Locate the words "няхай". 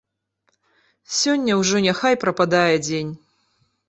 1.87-2.17